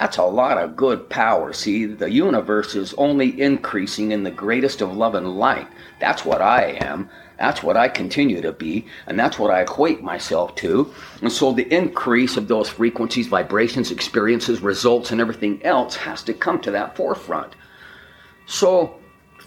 That's 0.00 0.16
a 0.16 0.24
lot 0.24 0.56
of 0.56 0.76
good 0.76 1.10
power. 1.10 1.52
See, 1.52 1.84
the 1.84 2.10
universe 2.10 2.74
is 2.74 2.94
only 2.94 3.38
increasing 3.38 4.12
in 4.12 4.22
the 4.22 4.30
greatest 4.30 4.80
of 4.80 4.96
love 4.96 5.14
and 5.14 5.36
light. 5.36 5.68
That's 6.00 6.24
what 6.24 6.40
I 6.40 6.78
am. 6.80 7.10
That's 7.38 7.62
what 7.62 7.76
I 7.76 7.88
continue 7.88 8.40
to 8.40 8.52
be, 8.52 8.86
and 9.06 9.18
that's 9.18 9.38
what 9.38 9.50
I 9.50 9.60
equate 9.60 10.02
myself 10.02 10.54
to. 10.56 10.90
And 11.20 11.30
so 11.30 11.52
the 11.52 11.70
increase 11.70 12.38
of 12.38 12.48
those 12.48 12.70
frequencies, 12.70 13.26
vibrations, 13.26 13.90
experiences, 13.90 14.62
results, 14.62 15.10
and 15.10 15.20
everything 15.20 15.62
else 15.64 15.96
has 15.96 16.22
to 16.22 16.32
come 16.32 16.62
to 16.62 16.70
that 16.70 16.96
forefront. 16.96 17.54
So, 18.46 18.98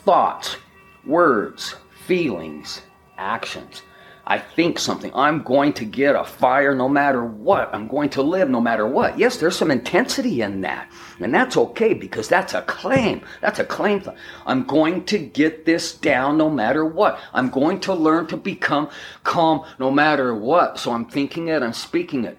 thoughts, 0.06 0.58
words, 1.04 1.74
feelings, 2.06 2.84
actions 3.18 3.82
I 4.26 4.40
think 4.40 4.80
something. 4.80 5.12
I'm 5.14 5.44
going 5.44 5.74
to 5.74 5.86
get 5.86 6.16
a 6.16 6.24
fire 6.24 6.74
no 6.74 6.88
matter 6.88 7.26
what. 7.26 7.74
I'm 7.76 7.90
going 7.90 8.10
to 8.12 8.22
live 8.22 8.50
no 8.50 8.62
matter 8.62 8.88
what. 8.88 9.20
Yes, 9.20 9.38
there's 9.38 9.58
some 9.58 9.70
intensity 9.70 10.42
in 10.42 10.62
that. 10.62 10.90
And 11.20 11.34
that's 11.34 11.58
okay 11.58 11.94
because 11.94 12.30
that's 12.30 12.54
a 12.54 12.62
claim. 12.62 13.22
That's 13.42 13.60
a 13.60 13.66
claim. 13.66 14.02
I'm 14.46 14.64
going 14.64 15.04
to 15.06 15.18
get 15.18 15.66
this 15.66 15.94
down 15.94 16.38
no 16.38 16.50
matter 16.50 16.86
what. 16.86 17.20
I'm 17.34 17.50
going 17.50 17.82
to 17.82 17.94
learn 17.94 18.28
to 18.28 18.38
become 18.38 18.90
calm 19.26 19.66
no 19.78 19.92
matter 19.92 20.34
what. 20.34 20.80
So 20.80 20.94
I'm 20.94 21.06
thinking 21.06 21.50
it, 21.50 21.62
I'm 21.62 21.74
speaking 21.74 22.24
it. 22.24 22.38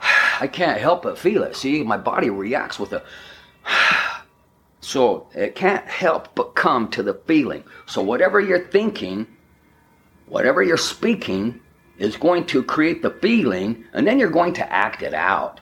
I 0.40 0.46
can't 0.46 0.80
help 0.80 1.02
but 1.02 1.18
feel 1.18 1.42
it. 1.42 1.54
See, 1.54 1.82
my 1.82 1.98
body 1.98 2.30
reacts 2.30 2.78
with 2.78 2.92
a. 2.92 3.02
So 4.80 5.28
it 5.34 5.54
can't 5.54 5.86
help 5.86 6.34
but 6.34 6.54
come 6.54 6.90
to 6.90 7.02
the 7.02 7.14
feeling. 7.14 7.64
So 7.86 8.02
whatever 8.02 8.38
you're 8.38 8.66
thinking, 8.66 9.26
whatever 10.26 10.62
you're 10.62 10.76
speaking 10.76 11.60
is 11.98 12.16
going 12.16 12.44
to 12.46 12.62
create 12.62 13.02
the 13.02 13.10
feeling, 13.10 13.84
and 13.92 14.06
then 14.06 14.18
you're 14.18 14.30
going 14.30 14.54
to 14.54 14.72
act 14.72 15.02
it 15.02 15.14
out. 15.14 15.60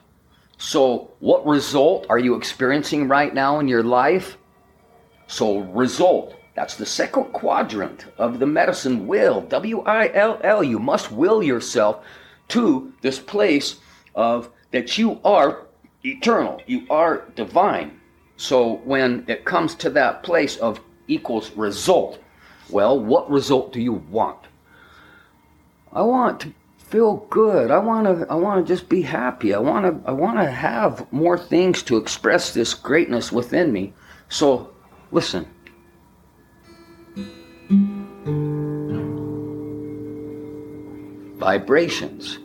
So, 0.57 1.11
what 1.19 1.45
result 1.45 2.05
are 2.09 2.19
you 2.19 2.35
experiencing 2.35 3.07
right 3.07 3.33
now 3.33 3.59
in 3.59 3.67
your 3.67 3.83
life? 3.83 4.37
So, 5.27 5.59
result. 5.59 6.35
That's 6.55 6.75
the 6.75 6.85
second 6.85 7.25
quadrant 7.33 8.05
of 8.17 8.39
the 8.39 8.45
medicine 8.45 9.07
will. 9.07 9.41
W 9.41 9.81
I 9.81 10.11
L 10.13 10.39
L. 10.43 10.63
You 10.63 10.79
must 10.79 11.11
will 11.11 11.41
yourself 11.41 12.05
to 12.49 12.93
this 13.01 13.19
place 13.19 13.79
of 14.15 14.49
that 14.71 14.97
you 14.97 15.19
are 15.23 15.65
eternal, 16.03 16.61
you 16.67 16.85
are 16.89 17.25
divine. 17.35 17.99
So, 18.37 18.75
when 18.85 19.25
it 19.27 19.45
comes 19.45 19.75
to 19.75 19.89
that 19.91 20.23
place 20.23 20.57
of 20.57 20.79
equals 21.07 21.51
result, 21.51 22.19
well, 22.69 22.99
what 22.99 23.29
result 23.29 23.73
do 23.73 23.81
you 23.81 23.93
want? 23.93 24.39
I 25.93 26.01
want 26.01 26.39
to 26.41 26.53
feel 26.77 27.27
good. 27.29 27.69
I 27.69 27.77
want 27.77 28.05
to 28.07 28.27
I 28.29 28.35
want 28.35 28.65
to 28.65 28.73
just 28.73 28.89
be 28.89 29.03
happy. 29.03 29.53
I 29.53 29.59
want 29.59 29.85
to 29.85 30.09
I 30.09 30.13
want 30.13 30.39
to 30.39 30.49
have 30.49 31.11
more 31.13 31.37
things 31.37 31.83
to 31.83 31.97
express 31.97 32.53
this 32.53 32.73
greatness 32.73 33.31
within 33.31 33.71
me. 33.71 33.93
So, 34.29 34.73
listen. 35.11 35.47
Vibrations. 41.37 42.39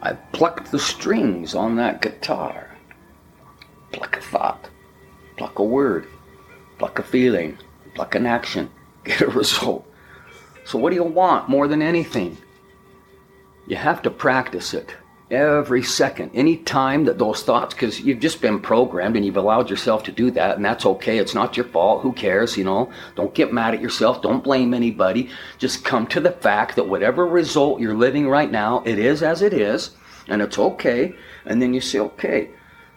I 0.00 0.14
plucked 0.32 0.72
the 0.72 0.80
strings 0.80 1.54
on 1.54 1.76
that 1.76 2.02
guitar. 2.02 2.76
Pluck 3.92 4.16
a 4.16 4.20
thought, 4.20 4.68
pluck 5.36 5.60
a 5.60 5.64
word, 5.64 6.08
pluck 6.78 6.98
a 6.98 7.02
feeling, 7.02 7.58
like 7.96 8.14
an 8.14 8.26
action, 8.26 8.70
get 9.04 9.20
a 9.20 9.28
result. 9.28 9.86
So, 10.64 10.78
what 10.78 10.90
do 10.90 10.96
you 10.96 11.04
want 11.04 11.48
more 11.48 11.68
than 11.68 11.82
anything? 11.82 12.38
You 13.66 13.76
have 13.76 14.02
to 14.02 14.10
practice 14.10 14.74
it 14.74 14.94
every 15.32 15.82
second, 15.82 16.30
any 16.34 16.58
time 16.58 17.04
that 17.06 17.18
those 17.18 17.42
thoughts, 17.42 17.74
because 17.74 18.00
you've 18.00 18.20
just 18.20 18.42
been 18.42 18.60
programmed 18.60 19.16
and 19.16 19.24
you've 19.24 19.36
allowed 19.36 19.70
yourself 19.70 20.02
to 20.04 20.12
do 20.12 20.30
that, 20.30 20.56
and 20.56 20.64
that's 20.64 20.84
okay. 20.84 21.18
It's 21.18 21.34
not 21.34 21.56
your 21.56 21.66
fault. 21.66 22.02
Who 22.02 22.12
cares? 22.12 22.56
You 22.56 22.64
know, 22.64 22.92
don't 23.16 23.34
get 23.34 23.52
mad 23.52 23.74
at 23.74 23.80
yourself. 23.80 24.20
Don't 24.20 24.44
blame 24.44 24.74
anybody. 24.74 25.30
Just 25.58 25.84
come 25.84 26.06
to 26.08 26.20
the 26.20 26.32
fact 26.32 26.76
that 26.76 26.88
whatever 26.88 27.26
result 27.26 27.80
you're 27.80 27.96
living 27.96 28.28
right 28.28 28.50
now, 28.50 28.82
it 28.84 28.98
is 28.98 29.22
as 29.22 29.42
it 29.42 29.54
is, 29.54 29.92
and 30.28 30.42
it's 30.42 30.58
okay. 30.58 31.14
And 31.46 31.62
then 31.62 31.72
you 31.72 31.80
say, 31.80 31.98
okay, 31.98 32.50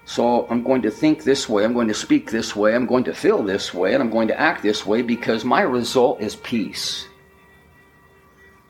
so 0.06 0.48
I'm 0.50 0.64
going 0.64 0.84
to 0.84 0.92
think 0.92 1.24
this 1.24 1.50
way, 1.50 1.66
I'm 1.66 1.74
going 1.74 1.88
to 1.90 1.94
speak 1.96 2.32
this 2.32 2.56
way, 2.56 2.76
I'm 2.76 2.88
going 2.88 3.06
to 3.06 3.14
feel 3.14 3.44
this 3.44 3.74
way, 3.74 3.94
and 3.94 4.04
I'm 4.04 4.12
going 4.12 4.28
to 4.30 4.40
act 4.40 4.64
this 4.64 4.86
way 4.86 5.02
because 5.02 5.44
my 5.46 5.62
result 5.62 6.22
is 6.22 6.36
peace. 6.38 7.08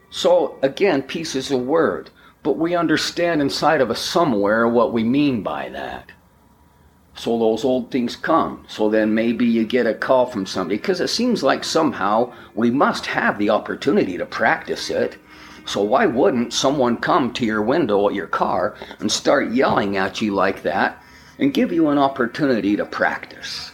So 0.09 0.57
again, 0.63 1.03
peace 1.03 1.35
is 1.35 1.51
a 1.51 1.57
word, 1.57 2.09
but 2.43 2.57
we 2.57 2.75
understand 2.75 3.41
inside 3.41 3.81
of 3.81 3.91
us 3.91 4.01
somewhere 4.01 4.67
what 4.67 4.93
we 4.93 5.03
mean 5.03 5.43
by 5.43 5.69
that. 5.69 6.11
So 7.15 7.37
those 7.39 7.65
old 7.65 7.91
things 7.91 8.15
come. 8.15 8.65
So 8.67 8.89
then 8.89 9.13
maybe 9.13 9.45
you 9.45 9.65
get 9.65 9.87
a 9.87 9.93
call 9.93 10.25
from 10.27 10.45
somebody 10.45 10.77
because 10.77 11.01
it 11.01 11.09
seems 11.09 11.43
like 11.43 11.63
somehow 11.63 12.33
we 12.55 12.71
must 12.71 13.07
have 13.07 13.37
the 13.39 13.49
opportunity 13.49 14.17
to 14.17 14.25
practice 14.25 14.89
it 14.89 15.17
So 15.65 15.81
why 15.81 16.05
wouldn't 16.05 16.53
someone 16.53 16.97
come 16.97 17.33
to 17.33 17.45
your 17.45 17.61
window 17.61 18.07
at 18.07 18.15
your 18.15 18.27
car 18.27 18.75
and 18.99 19.11
start 19.11 19.51
yelling 19.51 19.97
at 19.97 20.21
you 20.21 20.33
like 20.33 20.61
that 20.63 21.01
and 21.39 21.53
give 21.53 21.71
you 21.71 21.89
an 21.89 21.97
opportunity 21.97 22.75
to 22.75 22.85
practice? 22.85 23.71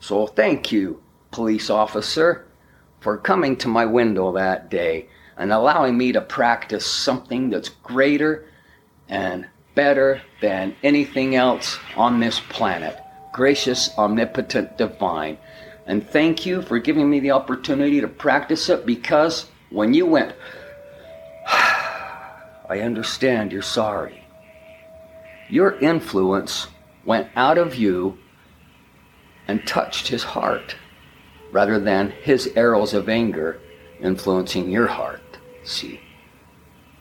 So 0.00 0.26
thank 0.26 0.72
you, 0.72 1.02
police 1.30 1.70
officer, 1.70 2.46
for 3.00 3.16
coming 3.16 3.56
to 3.56 3.68
my 3.68 3.84
window 3.84 4.32
that 4.32 4.70
day 4.70 5.08
and 5.36 5.52
allowing 5.52 5.96
me 5.96 6.12
to 6.12 6.20
practice 6.20 6.84
something 6.84 7.50
that's 7.50 7.68
greater 7.68 8.46
and 9.08 9.46
better 9.74 10.20
than 10.40 10.74
anything 10.82 11.36
else 11.36 11.78
on 11.96 12.18
this 12.18 12.40
planet. 12.40 12.98
Gracious, 13.32 13.96
omnipotent, 13.96 14.76
divine. 14.76 15.38
And 15.86 16.06
thank 16.06 16.44
you 16.44 16.62
for 16.62 16.78
giving 16.78 17.08
me 17.08 17.20
the 17.20 17.30
opportunity 17.30 18.00
to 18.00 18.08
practice 18.08 18.68
it 18.68 18.84
because 18.84 19.46
when 19.70 19.94
you 19.94 20.06
went, 20.06 20.34
I 21.46 22.80
understand 22.80 23.52
you're 23.52 23.62
sorry. 23.62 24.24
Your 25.48 25.78
influence 25.78 26.68
went 27.04 27.28
out 27.36 27.58
of 27.58 27.74
you 27.74 28.18
and 29.46 29.66
touched 29.66 30.08
his 30.08 30.22
heart 30.22 30.76
rather 31.52 31.78
than 31.80 32.10
his 32.10 32.52
arrows 32.54 32.92
of 32.92 33.08
anger 33.08 33.60
influencing 34.00 34.70
your 34.70 34.86
heart. 34.86 35.38
See? 35.64 36.00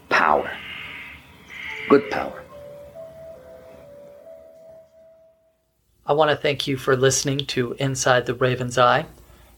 Power. 0.09 0.49
Good 1.89 2.09
power. 2.09 2.43
I 6.05 6.13
want 6.13 6.31
to 6.31 6.37
thank 6.37 6.67
you 6.67 6.77
for 6.77 6.95
listening 6.95 7.39
to 7.47 7.73
Inside 7.73 8.25
the 8.25 8.33
Raven's 8.33 8.77
Eye. 8.77 9.05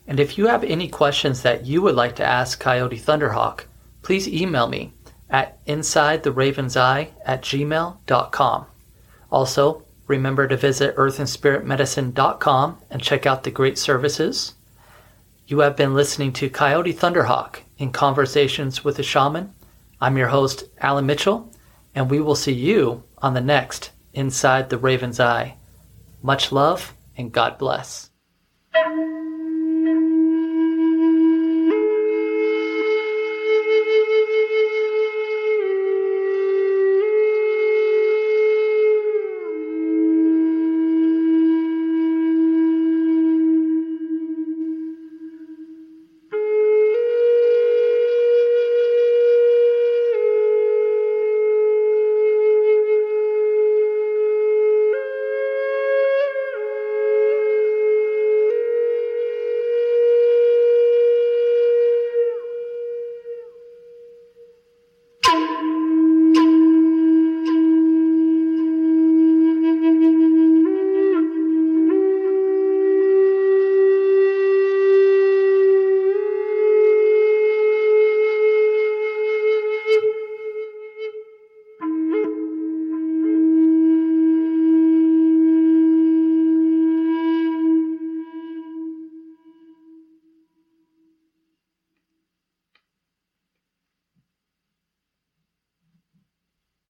And 0.07 0.19
if 0.19 0.37
you 0.37 0.47
have 0.47 0.63
any 0.63 0.87
questions 0.87 1.43
that 1.43 1.67
you 1.67 1.83
would 1.83 1.93
like 1.93 2.15
to 2.15 2.25
ask 2.25 2.59
Coyote 2.59 2.97
Thunderhawk, 2.97 3.65
please 4.01 4.27
email 4.27 4.67
me 4.67 4.93
at 5.29 5.63
insidetheravenseye 5.67 7.11
at 7.23 7.43
gmail.com. 7.43 8.65
Also, 9.31 9.83
remember 10.07 10.47
to 10.47 10.57
visit 10.57 10.95
earthandspiritmedicine.com 10.95 12.77
and 12.89 13.01
check 13.01 13.25
out 13.25 13.43
the 13.43 13.51
great 13.51 13.77
services. 13.77 14.55
You 15.47 15.59
have 15.59 15.75
been 15.75 15.93
listening 15.93 16.33
to 16.33 16.49
Coyote 16.49 16.93
Thunderhawk 16.93 17.59
in 17.77 17.91
Conversations 17.91 18.83
with 18.83 18.99
a 18.99 19.03
Shaman. 19.03 19.53
I'm 20.01 20.17
your 20.17 20.27
host, 20.27 20.65
Alan 20.79 21.05
Mitchell, 21.05 21.51
and 21.95 22.09
we 22.09 22.19
will 22.19 22.35
see 22.35 22.53
you 22.53 23.03
on 23.17 23.33
the 23.33 23.41
next 23.41 23.91
Inside 24.13 24.69
the 24.69 24.77
Raven's 24.77 25.19
Eye. 25.19 25.57
Much 26.21 26.51
love 26.51 26.93
and 27.17 27.31
God 27.31 27.57
bless. 27.57 28.09